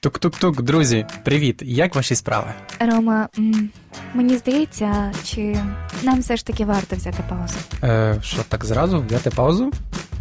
Тук-тук-тук, 0.00 0.62
друзі, 0.62 1.06
привіт! 1.24 1.62
Як 1.64 1.94
ваші 1.94 2.14
справи? 2.14 2.46
Рома, 2.80 3.28
м, 3.38 3.70
мені 4.14 4.36
здається, 4.36 5.12
чи 5.24 5.58
нам 6.02 6.20
все 6.20 6.36
ж 6.36 6.46
таки 6.46 6.64
варто 6.64 6.96
взяти 6.96 7.22
паузу? 7.28 7.54
Е, 7.84 8.16
Що 8.22 8.42
так 8.48 8.64
зразу 8.64 9.04
взяти 9.08 9.30
паузу? 9.30 9.72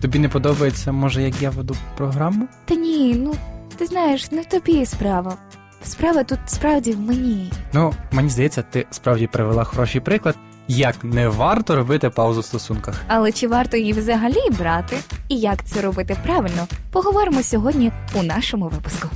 Тобі 0.02 0.20
не 0.20 0.30
подобається, 0.30 0.92
може, 0.92 1.24
як 1.24 1.42
я 1.42 1.50
веду 1.50 1.76
програму? 1.98 2.48
Та 2.66 2.76
ні, 2.76 3.16
ну 3.18 3.36
ти 3.76 3.86
знаєш, 3.86 4.32
не 4.32 4.42
в 4.42 4.46
тобі 4.46 4.86
справа. 4.86 5.38
Справа 5.84 6.24
тут 6.24 6.40
справді 6.48 6.92
в 6.92 7.00
мені. 7.00 7.52
Ну, 7.74 7.94
мені 8.12 8.30
здається, 8.30 8.62
ти 8.62 8.86
справді 8.92 9.28
привела 9.28 9.64
хороший 9.64 10.02
приклад, 10.02 10.36
як 10.68 11.04
не 11.04 11.28
варто 11.28 11.76
робити 11.76 12.10
паузу 12.10 12.42
в 12.42 12.46
стосунках. 12.46 12.96
Але 13.08 13.32
чи 13.32 13.48
варто 13.48 13.78
її 13.78 13.94
взагалі 13.94 14.50
брати? 14.60 14.98
І 15.30 15.36
як 15.40 15.66
це 15.66 15.82
робити 15.82 16.18
правильно? 16.24 16.68
Поговоримо 16.92 17.44
сьогодні 17.44 17.92
у 18.14 18.24
нашому 18.24 18.68
випуску. 18.68 19.10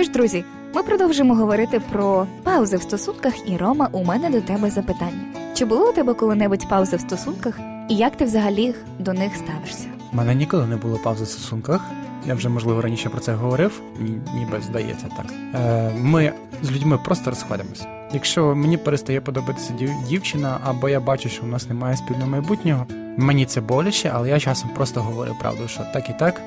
Що 0.00 0.04
ж, 0.04 0.10
друзі, 0.10 0.44
ми 0.74 0.82
продовжимо 0.82 1.34
говорити 1.34 1.80
про 1.92 2.26
паузи 2.42 2.76
в 2.76 2.82
стосунках, 2.82 3.34
і 3.50 3.56
Рома, 3.56 3.88
у 3.92 4.04
мене 4.04 4.30
до 4.30 4.40
тебе 4.40 4.70
запитання. 4.70 5.20
Чи 5.54 5.64
було 5.64 5.90
у 5.90 5.92
тебе 5.92 6.14
коли-небудь 6.14 6.68
паузи 6.68 6.96
в 6.96 7.00
стосунках, 7.00 7.60
і 7.88 7.94
як 7.96 8.16
ти 8.16 8.24
взагалі 8.24 8.74
до 8.98 9.12
них 9.12 9.32
ставишся? 9.36 9.86
У 10.12 10.16
мене 10.16 10.34
ніколи 10.34 10.66
не 10.66 10.76
було 10.76 10.98
паузи 10.98 11.24
в 11.24 11.28
стосунках. 11.28 11.80
Я 12.26 12.34
вже, 12.34 12.48
можливо, 12.48 12.80
раніше 12.82 13.08
про 13.08 13.20
це 13.20 13.34
говорив, 13.34 13.80
ні, 14.00 14.18
ніби 14.34 14.60
здається 14.60 15.06
так. 15.16 15.26
Е, 15.54 15.90
Ми 15.98 16.32
з 16.62 16.70
людьми 16.70 16.98
просто 17.04 17.30
розходимося. 17.30 17.86
Якщо 18.12 18.54
мені 18.54 18.76
перестає 18.76 19.20
подобатися 19.20 19.72
дів- 19.72 20.06
дівчина, 20.08 20.58
або 20.64 20.88
я 20.88 21.00
бачу, 21.00 21.28
що 21.28 21.42
в 21.42 21.46
нас 21.46 21.68
немає 21.68 21.96
спільного 21.96 22.30
майбутнього, 22.30 22.86
мені 23.16 23.46
це 23.46 23.60
боляче, 23.60 24.10
але 24.14 24.28
я 24.28 24.40
часом 24.40 24.70
просто 24.74 25.00
говорю 25.02 25.36
правду, 25.40 25.68
що 25.68 25.80
так 25.92 26.10
і 26.10 26.12
так, 26.18 26.40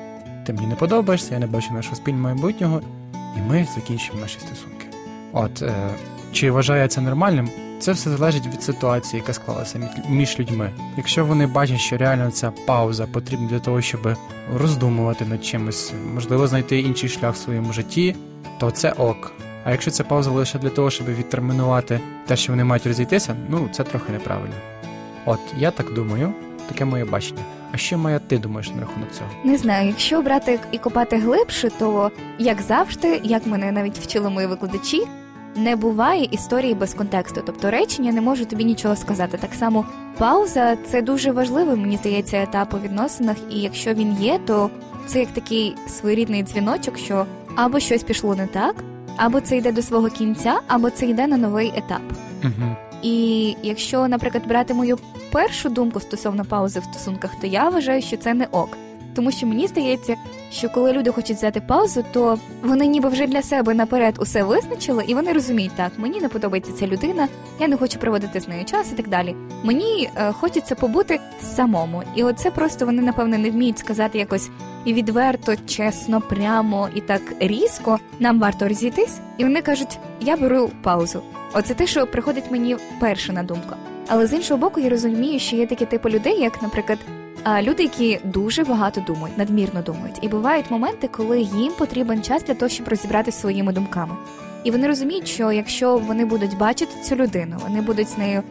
ти 0.46 0.52
мені 0.52 0.66
не 0.66 0.74
подобаєшся, 0.74 1.34
я 1.34 1.40
не 1.40 1.46
бачу 1.46 1.74
нашого 1.74 1.96
спільного 1.96 2.24
майбутнього, 2.24 2.80
і 3.36 3.40
ми 3.40 3.66
закінчимо 3.74 4.20
наші 4.20 4.38
стосунки. 4.40 4.86
От 5.32 5.62
е, 5.62 5.94
чи 6.32 6.50
вважаю 6.50 6.88
це 6.88 7.00
нормальним? 7.00 7.50
Це 7.78 7.92
все 7.92 8.10
залежить 8.10 8.46
від 8.46 8.62
ситуації, 8.62 9.20
яка 9.20 9.32
склалася 9.32 9.90
між 10.08 10.38
людьми. 10.38 10.70
Якщо 10.96 11.24
вони 11.24 11.46
бачать, 11.46 11.78
що 11.80 11.96
реально 11.96 12.30
ця 12.30 12.50
пауза 12.50 13.06
потрібна 13.06 13.48
для 13.48 13.58
того, 13.58 13.80
щоб 13.80 14.16
роздумувати 14.54 15.24
над 15.24 15.44
чимось, 15.44 15.92
можливо, 16.14 16.46
знайти 16.46 16.80
інший 16.80 17.08
шлях 17.08 17.34
в 17.34 17.38
своєму 17.38 17.72
житті, 17.72 18.16
то 18.58 18.70
це 18.70 18.92
ок. 18.92 19.32
А 19.64 19.70
якщо 19.70 19.90
ця 19.90 20.04
пауза 20.04 20.30
лише 20.30 20.58
для 20.58 20.70
того, 20.70 20.90
щоб 20.90 21.06
відтермінувати 21.06 22.00
те, 22.26 22.36
що 22.36 22.52
вони 22.52 22.64
мають 22.64 22.86
розійтися, 22.86 23.36
ну 23.48 23.68
це 23.72 23.84
трохи 23.84 24.12
неправильно. 24.12 24.54
От 25.24 25.40
я 25.58 25.70
так 25.70 25.94
думаю, 25.94 26.32
таке 26.68 26.84
моє 26.84 27.04
бачення. 27.04 27.42
А 27.74 27.76
що 27.76 27.98
моя 27.98 28.18
ти 28.18 28.38
думаєш 28.38 28.70
на 28.70 28.80
рахунок 28.80 29.12
цього? 29.12 29.30
Не 29.44 29.58
знаю, 29.58 29.88
якщо 29.88 30.22
брати 30.22 30.60
і 30.72 30.78
копати 30.78 31.16
глибше, 31.16 31.70
то 31.78 32.10
як 32.38 32.62
завжди, 32.62 33.20
як 33.24 33.46
мене 33.46 33.72
навіть 33.72 33.98
вчили 33.98 34.30
мої 34.30 34.46
викладачі, 34.46 35.02
не 35.56 35.76
буває 35.76 36.24
історії 36.24 36.74
без 36.74 36.94
контексту. 36.94 37.42
Тобто 37.46 37.70
речення 37.70 38.12
не 38.12 38.20
можу 38.20 38.44
тобі 38.44 38.64
нічого 38.64 38.96
сказати. 38.96 39.38
Так 39.38 39.54
само 39.54 39.84
пауза 40.18 40.76
це 40.76 41.02
дуже 41.02 41.32
важливий, 41.32 41.76
мені 41.76 41.96
здається, 41.96 42.42
етап 42.42 42.74
у 42.74 42.78
відносинах, 42.78 43.36
і 43.50 43.60
якщо 43.60 43.94
він 43.94 44.16
є, 44.20 44.38
то 44.46 44.70
це 45.06 45.20
як 45.20 45.28
такий 45.28 45.76
своєрідний 45.88 46.42
дзвіночок, 46.42 46.98
що 46.98 47.26
або 47.56 47.80
щось 47.80 48.02
пішло 48.02 48.34
не 48.34 48.46
так, 48.46 48.74
або 49.16 49.40
це 49.40 49.56
йде 49.56 49.72
до 49.72 49.82
свого 49.82 50.08
кінця, 50.08 50.60
або 50.68 50.90
це 50.90 51.06
йде 51.06 51.26
на 51.26 51.36
новий 51.36 51.72
етап. 51.76 52.02
Угу. 52.44 52.76
І 53.04 53.56
якщо, 53.62 54.08
наприклад, 54.08 54.46
брати 54.46 54.74
мою 54.74 54.98
першу 55.32 55.68
думку 55.68 56.00
стосовно 56.00 56.44
паузи 56.44 56.80
в 56.80 56.84
стосунках, 56.84 57.30
то 57.40 57.46
я 57.46 57.68
вважаю, 57.68 58.02
що 58.02 58.16
це 58.16 58.34
не 58.34 58.46
ок. 58.46 58.78
Тому 59.14 59.30
що 59.30 59.46
мені 59.46 59.66
здається, 59.66 60.16
що 60.54 60.68
коли 60.68 60.92
люди 60.92 61.10
хочуть 61.10 61.36
взяти 61.36 61.60
паузу, 61.60 62.04
то 62.12 62.38
вони 62.62 62.86
ніби 62.86 63.08
вже 63.08 63.26
для 63.26 63.42
себе 63.42 63.74
наперед 63.74 64.14
усе 64.18 64.42
визначили, 64.42 65.04
і 65.06 65.14
вони 65.14 65.32
розуміють, 65.32 65.72
так, 65.76 65.92
мені 65.96 66.20
не 66.20 66.28
подобається 66.28 66.72
ця 66.72 66.86
людина, 66.86 67.28
я 67.60 67.68
не 67.68 67.76
хочу 67.76 67.98
проводити 67.98 68.40
з 68.40 68.48
нею 68.48 68.64
час 68.64 68.92
і 68.92 68.94
так 68.94 69.08
далі. 69.08 69.36
Мені 69.62 70.10
е, 70.16 70.32
хочеться 70.32 70.74
побути 70.74 71.20
самому. 71.42 72.02
І 72.14 72.24
оце 72.24 72.50
просто 72.50 72.86
вони, 72.86 73.02
напевне, 73.02 73.38
не 73.38 73.50
вміють 73.50 73.78
сказати 73.78 74.18
якось 74.18 74.50
відверто, 74.86 75.54
чесно, 75.66 76.20
прямо 76.20 76.88
і 76.94 77.00
так 77.00 77.22
різко. 77.40 77.98
Нам 78.18 78.40
варто 78.40 78.68
розійтись, 78.68 79.18
і 79.38 79.44
вони 79.44 79.62
кажуть, 79.62 79.98
я 80.20 80.36
беру 80.36 80.70
паузу. 80.82 81.22
Оце 81.52 81.74
те, 81.74 81.86
що 81.86 82.06
приходить 82.06 82.50
мені 82.50 82.76
перше 83.00 83.32
на 83.32 83.42
думку. 83.42 83.74
Але 84.08 84.26
з 84.26 84.32
іншого 84.32 84.60
боку, 84.60 84.80
я 84.80 84.88
розумію, 84.88 85.38
що 85.40 85.56
є 85.56 85.66
такі 85.66 85.86
типи 85.86 86.10
людей, 86.10 86.40
як, 86.40 86.62
наприклад, 86.62 86.98
люди, 87.62 87.82
які 87.82 88.20
дуже 88.24 88.64
багато 88.64 89.00
думають, 89.00 89.38
надмірно 89.38 89.82
думають. 89.82 90.18
І 90.20 90.28
бувають 90.28 90.70
моменти, 90.70 91.08
коли 91.08 91.40
їм 91.40 91.72
потрібен 91.78 92.22
час 92.22 92.44
для 92.44 92.54
того, 92.54 92.68
щоб 92.68 92.88
розібратися 92.88 93.40
своїми 93.40 93.72
думками. 93.72 94.14
І 94.64 94.70
вони 94.70 94.86
розуміють, 94.86 95.28
що 95.28 95.52
якщо 95.52 95.96
вони 95.98 96.24
будуть 96.24 96.58
бачити 96.58 96.92
цю 97.02 97.16
людину, 97.16 97.56
вони 97.62 97.80
будуть 97.80 98.08
з 98.08 98.18
нею 98.18 98.42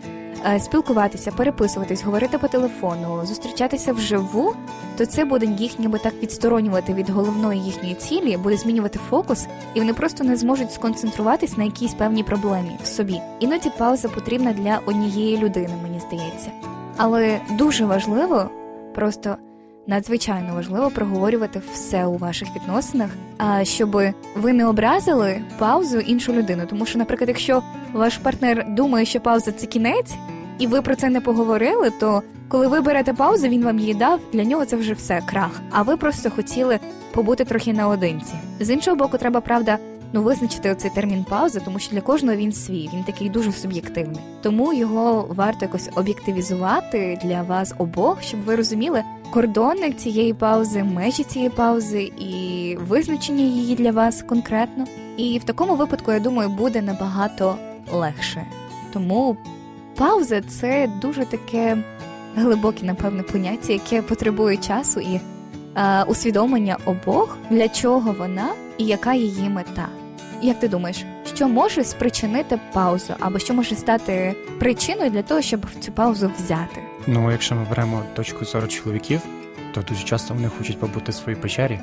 е, 0.45 0.59
спілкуватися, 0.59 1.31
переписуватись, 1.31 2.03
говорити 2.03 2.37
по 2.37 2.47
телефону, 2.47 3.25
зустрічатися 3.25 3.93
вживу, 3.93 4.55
то 4.97 5.05
це 5.05 5.25
буде 5.25 5.45
їх 5.45 5.79
ніби 5.79 5.99
так 5.99 6.13
відсторонювати 6.23 6.93
від 6.93 7.09
головної 7.09 7.61
їхньої 7.61 7.95
цілі, 7.95 8.37
буде 8.37 8.57
змінювати 8.57 8.99
фокус, 9.09 9.45
і 9.73 9.79
вони 9.79 9.93
просто 9.93 10.23
не 10.23 10.37
зможуть 10.37 10.73
сконцентруватись 10.73 11.57
на 11.57 11.63
якійсь 11.63 11.93
певній 11.93 12.23
проблемі 12.23 12.77
в 12.83 12.87
собі. 12.87 13.21
Іноді 13.39 13.71
пауза 13.77 14.09
потрібна 14.09 14.53
для 14.53 14.79
однієї 14.85 15.37
людини, 15.37 15.73
мені 15.83 15.99
здається. 15.99 16.51
Але 16.97 17.39
дуже 17.57 17.85
важливо, 17.85 18.49
просто 18.95 19.37
надзвичайно 19.87 20.55
важливо 20.55 20.89
проговорювати 20.89 21.61
все 21.73 22.05
у 22.05 22.17
ваших 22.17 22.47
відносинах, 22.55 23.09
а 23.37 23.63
щоб 23.63 24.01
ви 24.35 24.53
не 24.53 24.65
образили 24.65 25.41
паузу 25.57 25.99
іншу 25.99 26.33
людину. 26.33 26.63
Тому 26.69 26.85
що, 26.85 26.99
наприклад, 26.99 27.27
якщо 27.27 27.63
ваш 27.93 28.17
партнер 28.17 28.65
думає, 28.69 29.05
що 29.05 29.19
пауза 29.19 29.51
це 29.51 29.65
кінець, 29.67 30.15
і 30.59 30.67
ви 30.67 30.81
про 30.81 30.95
це 30.95 31.09
не 31.09 31.21
поговорили, 31.21 31.91
то 31.99 32.21
коли 32.47 32.67
ви 32.67 32.81
берете 32.81 33.13
паузу, 33.13 33.47
він 33.47 33.63
вам 33.63 33.79
її 33.79 33.93
дав, 33.93 34.19
для 34.33 34.43
нього 34.43 34.65
це 34.65 34.75
вже 34.75 34.93
все 34.93 35.21
крах. 35.25 35.61
А 35.71 35.81
ви 35.81 35.97
просто 35.97 36.29
хотіли 36.29 36.79
побути 37.13 37.45
трохи 37.45 37.73
наодинці. 37.73 38.33
З 38.59 38.69
іншого 38.69 38.97
боку, 38.97 39.17
треба 39.17 39.41
правда. 39.41 39.77
Ну, 40.15 40.21
визначити 40.21 40.71
оцей 40.71 40.91
термін 40.95 41.25
паузи, 41.29 41.61
тому 41.65 41.79
що 41.79 41.91
для 41.91 42.01
кожного 42.01 42.37
він 42.37 42.51
свій, 42.51 42.89
він 42.93 43.03
такий 43.03 43.29
дуже 43.29 43.51
суб'єктивний. 43.51 44.21
Тому 44.41 44.73
його 44.73 45.27
варто 45.29 45.65
якось 45.65 45.89
об'єктивізувати 45.95 47.19
для 47.23 47.41
вас 47.41 47.73
обох, 47.77 48.21
щоб 48.21 48.43
ви 48.43 48.55
розуміли 48.55 49.03
кордони 49.31 49.91
цієї 49.91 50.33
паузи, 50.33 50.83
межі 50.83 51.23
цієї 51.23 51.49
паузи 51.49 52.11
і 52.19 52.77
визначення 52.87 53.43
її 53.43 53.75
для 53.75 53.91
вас 53.91 54.21
конкретно. 54.21 54.85
І 55.17 55.39
в 55.39 55.43
такому 55.43 55.75
випадку, 55.75 56.11
я 56.11 56.19
думаю, 56.19 56.49
буде 56.49 56.81
набагато 56.81 57.55
легше. 57.93 58.45
Тому 58.93 59.37
пауза 59.95 60.41
це 60.41 60.89
дуже 61.01 61.25
таке 61.25 61.77
глибоке, 62.35 62.85
напевне, 62.85 63.23
поняття, 63.23 63.73
яке 63.73 64.01
потребує 64.01 64.57
часу 64.57 64.99
і 64.99 65.19
е, 65.75 66.03
усвідомлення 66.03 66.77
обох, 66.85 67.37
для 67.49 67.67
чого 67.67 68.15
вона 68.19 68.49
і 68.77 68.85
яка 68.85 69.13
її 69.13 69.49
мета. 69.49 69.87
Як 70.43 70.59
ти 70.59 70.67
думаєш, 70.67 71.05
що 71.33 71.47
може 71.47 71.83
спричинити 71.83 72.59
паузу, 72.73 73.13
або 73.19 73.39
що 73.39 73.53
може 73.53 73.75
стати 73.75 74.35
причиною 74.59 75.09
для 75.09 75.21
того, 75.21 75.41
щоб 75.41 75.65
цю 75.79 75.91
паузу 75.91 76.31
взяти? 76.39 76.81
Ну, 77.07 77.31
якщо 77.31 77.55
ми 77.55 77.65
беремо 77.69 78.03
точку 78.15 78.45
зору 78.45 78.67
чоловіків, 78.67 79.21
то 79.73 79.81
дуже 79.81 80.03
часто 80.03 80.33
вони 80.33 80.49
хочуть 80.57 80.79
побути 80.79 81.11
в 81.11 81.15
своїй 81.15 81.37
печері, 81.37 81.79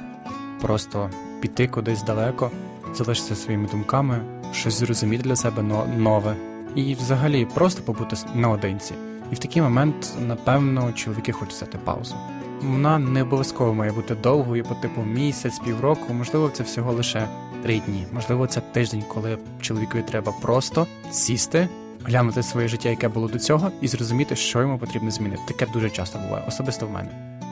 просто 0.61 1.11
піти 1.41 1.69
кудись 1.69 2.03
далеко, 2.03 2.51
залишитися 2.95 3.35
своїми 3.37 3.69
думками, 3.69 4.21
щось 4.53 4.75
зрозуміти 4.75 5.23
для 5.23 5.37
себе 5.37 5.63
но- 5.63 5.87
нове, 5.97 6.35
і 6.75 6.95
взагалі 6.95 7.47
просто 7.55 7.83
побути 7.83 8.17
наодинці. 8.35 8.95
І 9.33 9.35
в 9.35 9.39
такий 9.39 9.63
момент, 9.63 10.13
напевно, 10.27 10.93
чоловіки 10.93 11.33
хочуть 11.33 11.55
взяти 11.55 11.79
паузу. 11.79 12.15
Вона 12.63 12.99
не 12.99 13.23
обов'язково 13.23 13.75
має 13.75 13.93
бути 13.93 14.15
довгою, 14.15 14.65
по 14.65 14.75
типу 14.75 15.03
місяць, 15.03 15.59
півроку, 15.59 16.15
можливо, 16.15 16.51
це 16.53 16.63
всього 16.63 16.93
лише 16.93 17.29
три 17.63 17.81
дні, 17.81 18.07
можливо, 18.13 18.47
це 18.47 18.61
тиждень, 18.61 19.05
коли 19.09 19.39
чоловікові 19.61 20.03
треба 20.03 20.33
просто 20.43 20.87
сісти, 21.11 21.69
глянути 22.05 22.43
своє 22.43 22.69
життя, 22.69 22.89
яке 22.89 23.09
було 23.09 23.29
до 23.29 23.39
цього, 23.39 23.71
і 23.81 23.89
зрозуміти, 23.89 24.37
що 24.37 24.61
йому 24.61 24.79
потрібно 24.79 25.11
змінити. 25.11 25.43
Таке 25.49 25.67
дуже 25.73 25.91
часто 25.91 26.19
буває, 26.19 26.45
особисто 26.49 26.87
в 26.87 26.91
мене. 26.91 27.09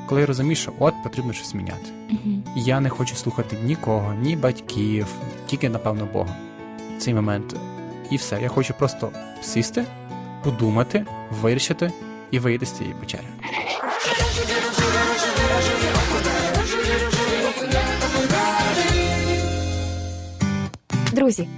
Коли 0.09 0.21
я 0.21 0.27
розумію, 0.27 0.57
що 0.57 0.73
от 0.79 0.95
потрібно 1.05 1.33
щось 1.33 1.55
міняти. 1.55 1.93
І 2.57 2.63
я 2.63 2.81
не 2.81 2.89
хочу 2.89 3.17
слухати 3.17 3.57
нікого, 3.65 4.15
ні 4.23 4.37
батьків, 4.37 5.07
тільки, 5.47 5.69
напевно, 5.69 6.09
Бога. 6.13 6.37
Цей 6.99 7.15
момент. 7.15 7.57
І 8.11 8.17
все. 8.17 8.39
Я 8.43 8.49
хочу 8.49 8.75
просто 8.75 9.11
сісти, 9.43 9.85
подумати, 10.45 11.07
вирішити 11.41 11.93
і 12.31 12.39
вийти 12.39 12.67
з 12.67 12.71
цієї 12.71 12.95
печери. 12.95 13.25
Друзі, 21.13 21.49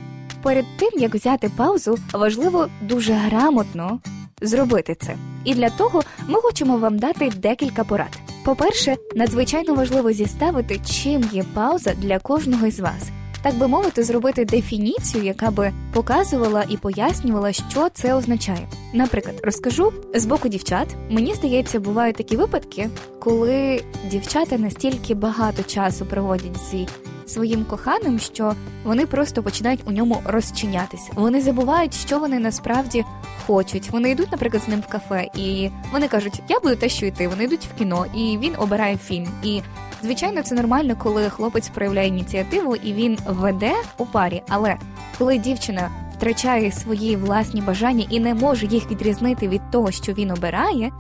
перед 0.43 0.65
тим 0.79 0.91
як 0.99 1.15
взяти 1.15 1.51
паузу, 1.57 1.99
важливо 2.13 2.69
дуже 2.83 3.13
грамотно 3.13 4.01
зробити 4.41 4.97
це. 5.01 5.17
І 5.45 5.55
для 5.55 5.71
того 5.71 6.03
ми 6.29 6.41
хочемо 6.41 6.77
вам 6.77 6.99
дати 6.99 7.31
декілька 7.37 7.85
порад. 7.85 8.19
По-перше, 8.45 8.97
надзвичайно 9.15 9.75
важливо 9.75 10.13
зіставити, 10.13 10.79
чим 10.79 11.29
є 11.33 11.45
пауза 11.55 11.95
для 11.95 12.19
кожного 12.19 12.67
із 12.67 12.81
вас. 12.81 13.11
Так 13.43 13.59
би 13.59 13.69
мовити, 13.69 14.03
зробити 14.03 14.45
дефініцію, 14.45 15.25
яка 15.25 15.51
би 15.51 15.73
показувала 15.93 16.65
і 16.69 16.77
пояснювала, 16.77 17.53
що 17.53 17.89
це 17.95 18.15
означає. 18.15 18.69
Наприклад, 18.93 19.41
розкажу 19.45 19.93
з 20.15 20.27
боку 20.27 20.49
дівчат. 20.49 20.97
Мені 21.11 21.35
здається, 21.35 21.81
бувають 21.81 22.17
такі 22.17 22.37
випадки, 22.37 22.91
коли 23.21 23.85
дівчата 24.11 24.59
настільки 24.59 25.15
багато 25.15 25.63
часу 25.63 26.07
проводять 26.07 26.57
зі 26.71 26.89
своїм 27.27 27.65
коханим, 27.65 28.19
що 28.19 28.55
вони 28.85 29.07
просто 29.07 29.43
починають 29.43 29.81
у 29.87 29.91
ньому 29.91 30.23
розчинятися. 30.25 31.11
Вони 31.15 31.41
забувають, 31.41 31.95
що 31.95 32.19
вони 32.19 32.39
насправді 32.39 33.05
хочуть. 33.47 33.91
Вони 33.91 34.11
йдуть, 34.11 34.33
наприклад, 34.33 34.63
з 34.63 34.69
ним 34.69 34.81
в 34.81 34.87
кафе, 34.87 35.29
і 35.37 35.71
вони 35.93 36.09
кажуть, 36.09 36.43
я 36.49 36.61
буду 36.61 36.77
те, 36.77 36.89
що 36.89 37.07
йти. 37.07 37.29
Вони 37.29 37.45
йдуть 37.45 37.69
в 37.75 37.79
кіно, 37.79 38.07
і 38.15 38.39
він 38.43 38.55
обирає 38.59 38.97
фільм. 38.97 39.29
І 39.43 39.61
звичайно, 40.03 40.43
це 40.43 40.55
нормально, 40.55 40.97
коли 40.99 41.31
хлопець 41.31 41.69
проявляє 41.69 42.09
ініціативу 42.09 42.77
і 42.77 42.93
він 42.93 43.19
веде 43.27 43.73
у 43.99 44.07
парі. 44.07 44.43
Але 44.49 44.77
коли 45.19 45.39
дівчина 45.39 45.91
втрачає 46.17 46.73
свої 46.73 47.17
власні 47.17 47.61
бажання 47.61 48.07
і 48.11 48.21
не 48.21 48.35
може 48.35 48.67
їх 48.67 48.91
відрізнити 48.91 49.49
від 49.49 49.71
того, 49.71 49.91
що 49.91 50.13
він 50.13 50.31
обирає. 50.31 50.93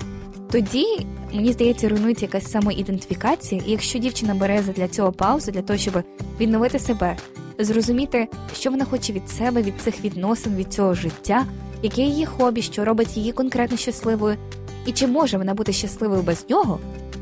Тоді 0.50 1.06
мені 1.35 1.52
здається, 1.52 1.88
руйнується 1.88 2.25
якась 2.25 2.50
самоідентифікація, 2.50 3.62
і 3.67 3.70
якщо 3.70 3.99
дівчина 3.99 4.35
бере 4.35 4.62
для 4.62 4.88
цього 4.88 5.12
паузу, 5.12 5.50
для 5.50 5.62
того, 5.62 5.79
щоб 5.79 6.03
відновити 6.41 6.79
себе, 6.79 7.17
зрозуміти, 7.58 8.29
що 8.55 8.70
вона 8.70 8.85
хоче 8.85 9.12
від 9.12 9.29
себе, 9.29 9.62
від 9.62 9.75
цих 9.81 10.05
відносин, 10.05 10.56
від 10.56 10.73
цього 10.73 10.94
життя, 10.94 11.44
яке 11.82 12.03
її 12.03 12.26
хобі, 12.26 12.62
що 12.62 12.85
робить 12.85 13.17
її 13.17 13.32
конкретно 13.32 13.76
щасливою, 13.76 14.37
і 14.87 14.93
чи 14.93 15.06
може 15.06 15.38
вона 15.38 15.55
бути 15.55 15.73
щасливою 15.73 16.23
без 16.23 16.46
нього, 16.50 16.79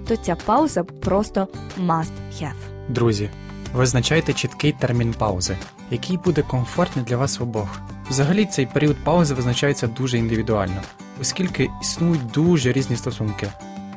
то 0.08 0.16
ця 0.16 0.34
пауза 0.34 0.84
просто 0.84 1.48
must 1.78 2.12
have. 2.42 2.52
Друзі, 2.88 3.30
визначайте 3.74 4.32
чіткий 4.32 4.72
термін 4.72 5.14
паузи, 5.18 5.56
який 5.90 6.16
буде 6.16 6.42
комфортний 6.42 7.04
для 7.04 7.16
вас 7.16 7.40
обох. 7.40 7.80
Взагалі, 8.10 8.46
цей 8.46 8.66
період 8.66 8.96
паузи 9.04 9.34
визначається 9.34 9.86
дуже 9.86 10.18
індивідуально, 10.18 10.82
оскільки 11.20 11.70
існують 11.82 12.26
дуже 12.26 12.72
різні 12.72 12.96
стосунки. 12.96 13.48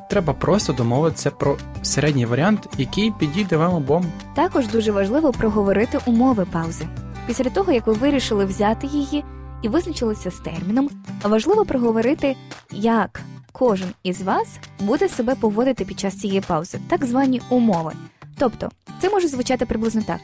Треба 0.09 0.33
просто 0.33 0.73
домовитися 0.73 1.31
про 1.31 1.57
середній 1.81 2.25
варіант, 2.25 2.67
який 2.77 3.11
підійде 3.11 3.57
вам 3.57 3.73
обом. 3.73 4.05
Також 4.35 4.67
дуже 4.67 4.91
важливо 4.91 5.31
проговорити 5.31 5.99
умови 6.05 6.45
паузи. 6.51 6.87
Після 7.27 7.49
того, 7.49 7.71
як 7.71 7.87
ви 7.87 7.93
вирішили 7.93 8.45
взяти 8.45 8.87
її 8.87 9.23
і 9.61 9.67
визначилися 9.67 10.31
з 10.31 10.35
терміном, 10.35 10.89
важливо 11.23 11.65
проговорити, 11.65 12.35
як 12.71 13.21
кожен 13.61 13.89
із 14.03 14.21
вас 14.21 14.59
буде 14.79 15.09
себе 15.09 15.35
поводити 15.35 15.85
під 15.85 15.99
час 15.99 16.19
цієї 16.19 16.41
паузи, 16.41 16.79
так 16.89 17.05
звані 17.05 17.41
умови. 17.49 17.93
Тобто, 18.37 18.69
це 19.01 19.09
може 19.09 19.27
звучати 19.27 19.65
приблизно 19.65 20.01
так: 20.07 20.19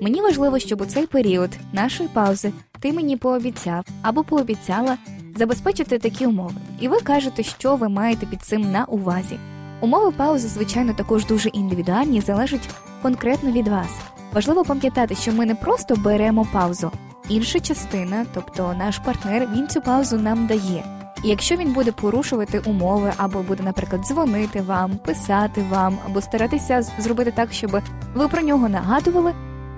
мені 0.00 0.20
важливо, 0.20 0.58
щоб 0.58 0.80
у 0.80 0.84
цей 0.84 1.06
період 1.06 1.50
нашої 1.72 2.08
паузи 2.08 2.52
ти 2.80 2.92
мені 2.92 3.16
пообіцяв 3.16 3.84
або 4.02 4.24
пообіцяла 4.24 4.98
забезпечити 5.36 5.98
такі 5.98 6.26
умови, 6.26 6.54
і 6.80 6.88
ви 6.88 7.00
кажете, 7.00 7.42
що 7.42 7.76
ви 7.76 7.88
маєте 7.88 8.26
під 8.26 8.42
цим 8.42 8.72
на 8.72 8.84
увазі. 8.84 9.38
Умови 9.80 10.12
паузи, 10.16 10.48
звичайно, 10.48 10.94
також 10.94 11.26
дуже 11.26 11.48
індивідуальні, 11.48 12.20
залежать 12.20 12.68
конкретно 13.02 13.52
від 13.52 13.68
вас. 13.68 13.90
Важливо 14.32 14.64
пам'ятати, 14.64 15.14
що 15.14 15.32
ми 15.32 15.46
не 15.46 15.54
просто 15.54 15.96
беремо 15.96 16.46
паузу. 16.52 16.90
Інша 17.28 17.60
частина, 17.60 18.26
тобто 18.34 18.74
наш 18.78 18.98
партнер, 18.98 19.48
він 19.56 19.68
цю 19.68 19.80
паузу 19.80 20.16
нам 20.16 20.46
дає. 20.46 21.01
І 21.24 21.28
якщо 21.28 21.56
він 21.56 21.72
буде 21.72 21.92
порушувати 21.92 22.58
умови, 22.58 23.12
або 23.16 23.42
буде, 23.42 23.62
наприклад, 23.62 24.02
дзвонити 24.04 24.60
вам, 24.60 24.96
писати 24.96 25.64
вам, 25.70 25.98
або 26.06 26.20
старатися 26.20 26.82
зробити 26.82 27.32
так, 27.36 27.52
щоб 27.52 27.80
ви 28.14 28.28
про 28.28 28.42
нього 28.42 28.68
нагадували, 28.68 29.34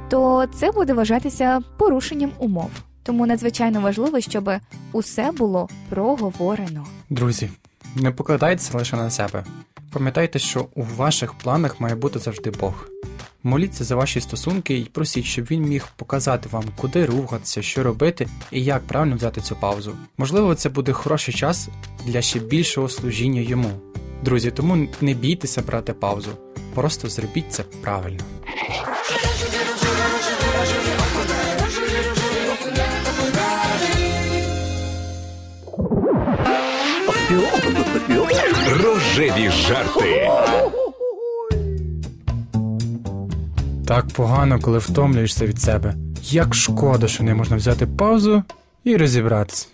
то 0.09 0.47
це 0.55 0.71
буде 0.71 0.93
вважатися 0.93 1.61
порушенням 1.79 2.31
умов. 2.39 2.71
Тому 3.03 3.27
надзвичайно 3.27 3.81
важливо, 3.81 4.21
щоб 4.21 4.51
усе 4.93 5.33
було 5.33 5.69
проговорено. 5.89 6.87
Друзі, 7.11 7.51
не 7.97 8.11
покладайтеся 8.11 8.79
лише 8.79 8.97
на 8.97 9.11
себе. 9.11 9.45
Пам'ятайте, 9.93 10.39
що 10.39 10.67
у 10.75 10.83
ваших 10.83 11.35
планах 11.35 11.81
має 11.81 11.95
бути 11.95 12.19
завжди 12.19 12.51
Бог. 12.51 12.89
Моліться 13.47 13.85
за 13.85 13.97
ваші 13.97 14.21
стосунки 14.21 14.79
і 14.79 14.85
просіть, 14.85 15.25
щоб 15.25 15.45
він 15.45 15.63
міг 15.63 15.89
показати 15.97 16.49
вам, 16.53 16.65
куди 16.77 17.07
рухатися, 17.07 17.63
що 17.63 17.83
робити 17.83 18.29
і 18.51 18.65
як 18.65 18.83
правильно 18.83 19.17
взяти 19.17 19.41
цю 19.41 19.57
паузу. 19.57 19.97
Можливо, 20.19 20.55
це 20.55 20.69
буде 20.69 20.93
хороший 20.93 21.35
час 21.35 21.69
для 22.07 22.23
ще 22.23 22.39
більшого 22.39 22.89
служіння 22.89 23.41
йому. 23.41 23.71
Друзі, 24.23 24.51
тому 24.51 24.89
не 25.01 25.15
бійтеся 25.15 25.63
брати 25.63 25.93
паузу. 25.93 26.31
Просто 26.75 27.09
зробіть 27.09 27.53
це 27.53 27.63
правильно. 27.63 28.25
Рожеві 38.83 39.51
жарти. 39.51 40.31
Так 43.87 44.09
погано, 44.09 44.61
коли 44.61 44.79
втомлюєшся 44.79 45.47
від 45.47 45.61
себе. 45.61 45.95
Як 46.23 46.55
шкода, 46.55 47.09
що 47.09 47.25
не 47.25 47.35
можна 47.35 47.57
взяти 47.57 47.87
паузу 47.87 48.43
і 48.85 48.97
розібратися. 48.97 49.67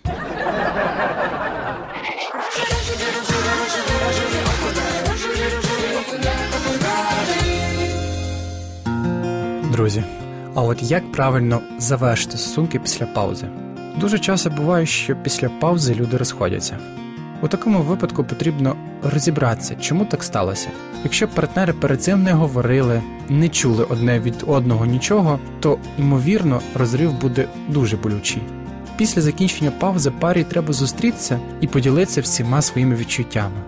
Друзі, 9.71 10.03
а 10.55 10.61
от 10.61 10.83
як 10.83 11.11
правильно 11.11 11.61
завершити 11.79 12.37
стосунки 12.37 12.79
після 12.79 13.05
паузи? 13.05 13.47
Дуже 13.97 14.19
часто 14.19 14.49
буває, 14.49 14.85
що 14.85 15.15
після 15.15 15.49
паузи 15.49 15.95
люди 15.95 16.17
розходяться. 16.17 16.77
У 17.41 17.47
такому 17.47 17.81
випадку 17.81 18.23
потрібно 18.23 18.75
розібратися, 19.03 19.75
чому 19.75 20.05
так 20.05 20.23
сталося. 20.23 20.69
Якщо 21.03 21.27
партнери 21.27 21.73
перед 21.73 22.03
цим 22.03 22.23
не 22.23 22.33
говорили, 22.33 23.01
не 23.29 23.49
чули 23.49 23.83
одне 23.83 24.19
від 24.19 24.43
одного 24.47 24.85
нічого, 24.85 25.39
то 25.59 25.77
ймовірно 25.99 26.61
розрив 26.75 27.13
буде 27.13 27.47
дуже 27.69 27.97
болючий. 27.97 28.41
Після 28.97 29.21
закінчення 29.21 29.71
паузи 29.71 30.11
парі 30.11 30.43
треба 30.43 30.73
зустрітися 30.73 31.39
і 31.61 31.67
поділитися 31.67 32.21
всіма 32.21 32.61
своїми 32.61 32.95
відчуттями. 32.95 33.61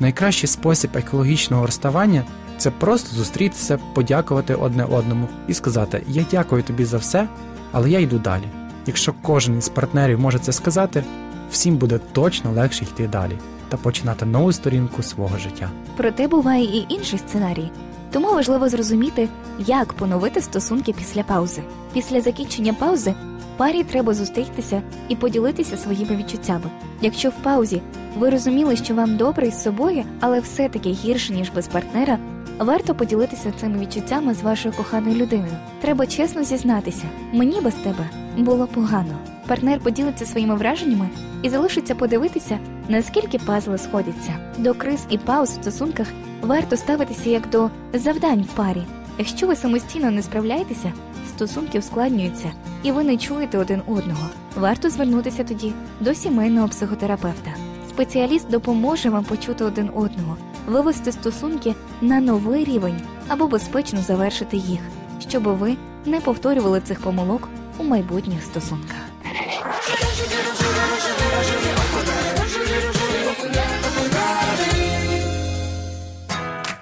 Найкращий 0.00 0.48
спосіб 0.48 0.90
екологічного 0.94 1.66
розставання 1.66 2.22
це 2.58 2.70
просто 2.70 3.16
зустрітися, 3.16 3.78
подякувати 3.94 4.54
одне 4.54 4.84
одному 4.84 5.28
і 5.48 5.54
сказати: 5.54 6.02
Я 6.08 6.24
дякую 6.30 6.62
тобі 6.62 6.84
за 6.84 6.96
все, 6.96 7.28
але 7.72 7.90
я 7.90 7.98
йду 7.98 8.18
далі. 8.18 8.44
Якщо 8.86 9.14
кожен 9.22 9.58
із 9.58 9.68
партнерів 9.68 10.20
може 10.20 10.38
це 10.38 10.52
сказати, 10.52 11.04
всім 11.50 11.76
буде 11.76 12.00
точно 12.12 12.52
легше 12.52 12.84
йти 12.84 13.08
далі 13.08 13.38
та 13.68 13.76
починати 13.76 14.26
нову 14.26 14.52
сторінку 14.52 15.02
свого 15.02 15.38
життя. 15.38 15.70
Проте 15.96 16.28
буває 16.28 16.64
і 16.64 16.86
інший 16.88 17.18
сценарій. 17.18 17.70
Тому 18.12 18.34
важливо 18.34 18.68
зрозуміти, 18.68 19.28
як 19.58 19.92
поновити 19.92 20.40
стосунки 20.40 20.92
після 20.92 21.22
паузи. 21.22 21.62
Після 21.92 22.20
закінчення 22.20 22.72
паузи 22.72 23.14
парі 23.56 23.82
треба 23.82 24.14
зустрітися 24.14 24.82
і 25.08 25.16
поділитися 25.16 25.76
своїми 25.76 26.16
відчуттями. 26.16 26.70
Якщо 27.00 27.28
в 27.28 27.32
паузі 27.42 27.82
ви 28.18 28.30
розуміли, 28.30 28.76
що 28.76 28.94
вам 28.94 29.16
добре 29.16 29.46
із 29.46 29.62
собою, 29.62 30.04
але 30.20 30.40
все-таки 30.40 30.90
гірше 30.90 31.32
ніж 31.32 31.50
без 31.50 31.68
партнера, 31.68 32.18
варто 32.58 32.94
поділитися 32.94 33.52
цими 33.60 33.78
відчуттями 33.78 34.34
з 34.34 34.42
вашою 34.42 34.74
коханою 34.74 35.16
людиною. 35.16 35.56
Треба 35.80 36.06
чесно 36.06 36.44
зізнатися, 36.44 37.04
мені 37.32 37.60
без 37.60 37.74
тебе 37.74 38.10
було 38.36 38.66
погано. 38.66 39.18
Партнер 39.46 39.80
поділиться 39.80 40.26
своїми 40.26 40.54
враженнями 40.54 41.08
і 41.42 41.48
залишиться 41.50 41.94
подивитися, 41.94 42.58
наскільки 42.88 43.38
пазли 43.38 43.78
сходяться. 43.78 44.34
До 44.58 44.74
криз 44.74 45.06
і 45.10 45.18
пауз 45.18 45.50
в 45.50 45.52
стосунках 45.52 46.06
варто 46.42 46.76
ставитися 46.76 47.30
як 47.30 47.50
до 47.50 47.70
завдань 47.92 48.42
в 48.42 48.56
парі. 48.56 48.82
Якщо 49.18 49.46
ви 49.46 49.56
самостійно 49.56 50.10
не 50.10 50.22
справляєтеся, 50.22 50.92
стосунки 51.28 51.78
ускладнюються, 51.78 52.52
і 52.82 52.92
ви 52.92 53.04
не 53.04 53.16
чуєте 53.16 53.58
один 53.58 53.82
одного. 53.86 54.28
Варто 54.56 54.90
звернутися 54.90 55.44
тоді 55.44 55.72
до 56.00 56.14
сімейного 56.14 56.68
психотерапевта. 56.68 57.50
Спеціаліст 57.98 58.50
допоможе 58.50 59.10
вам 59.10 59.24
почути 59.24 59.64
один 59.64 59.90
одного, 59.94 60.36
вивести 60.66 61.12
стосунки 61.12 61.74
на 62.00 62.20
новий 62.20 62.64
рівень 62.64 63.00
або 63.28 63.48
безпечно 63.48 64.02
завершити 64.02 64.56
їх, 64.56 64.80
щоб 65.28 65.42
ви 65.42 65.76
не 66.06 66.20
повторювали 66.20 66.80
цих 66.80 67.00
помилок 67.00 67.48
у 67.78 67.84
майбутніх 67.84 68.42
стосунках. 68.42 68.96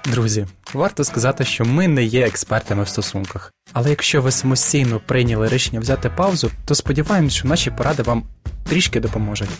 Друзі, 0.04 0.46
варто 0.74 1.04
сказати, 1.04 1.44
що 1.44 1.64
ми 1.64 1.88
не 1.88 2.04
є 2.04 2.26
експертами 2.26 2.82
в 2.82 2.88
стосунках. 2.88 3.52
Але 3.72 3.90
якщо 3.90 4.22
ви 4.22 4.30
самостійно 4.30 5.00
прийняли 5.06 5.48
рішення 5.48 5.80
взяти 5.80 6.10
паузу, 6.10 6.50
то 6.64 6.74
сподіваємось, 6.74 7.34
що 7.34 7.48
наші 7.48 7.70
поради 7.70 8.02
вам 8.02 8.22
трішки 8.68 9.00
допоможуть. 9.00 9.50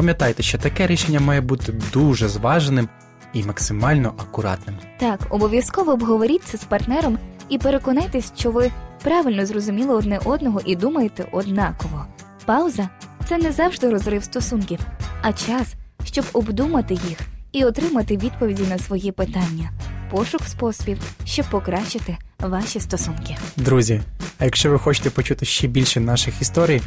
Пам'ятайте, 0.00 0.42
що 0.42 0.58
таке 0.58 0.86
рішення 0.86 1.20
має 1.20 1.40
бути 1.40 1.74
дуже 1.92 2.28
зваженим 2.28 2.88
і 3.32 3.44
максимально 3.44 4.14
акуратним. 4.18 4.76
Так, 4.98 5.20
обов'язково 5.30 5.92
обговоріть 5.92 6.42
це 6.44 6.58
з 6.58 6.64
партнером 6.64 7.18
і 7.48 7.58
переконайтесь, 7.58 8.32
що 8.36 8.50
ви 8.50 8.70
правильно 9.02 9.46
зрозуміли 9.46 9.94
одне 9.94 10.20
одного 10.24 10.60
і 10.64 10.76
думаєте 10.76 11.26
однаково. 11.32 12.06
Пауза 12.44 12.88
це 13.28 13.38
не 13.38 13.52
завжди 13.52 13.90
розрив 13.90 14.24
стосунків, 14.24 14.78
а 15.22 15.32
час, 15.32 15.74
щоб 16.04 16.24
обдумати 16.32 16.94
їх 16.94 17.18
і 17.52 17.64
отримати 17.64 18.16
відповіді 18.16 18.62
на 18.70 18.78
свої 18.78 19.12
питання. 19.12 19.70
Пошук 20.10 20.42
способів, 20.42 20.98
щоб 21.24 21.46
покращити 21.50 22.16
ваші 22.42 22.80
стосунки. 22.80 23.36
Друзі, 23.56 24.00
а 24.38 24.44
якщо 24.44 24.70
ви 24.70 24.78
хочете 24.78 25.10
почути 25.10 25.46
ще 25.46 25.66
більше 25.66 26.00
наших 26.00 26.42
історій, 26.42 26.80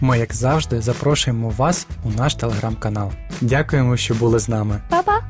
ми, 0.00 0.18
як 0.18 0.34
завжди, 0.34 0.80
запрошуємо 0.80 1.48
вас 1.48 1.86
у 2.04 2.10
наш 2.10 2.34
телеграм-канал. 2.34 3.12
Дякуємо, 3.40 3.96
що 3.96 4.14
були 4.14 4.38
з 4.38 4.48
нами. 4.48 4.80
Па-па! 4.90 5.20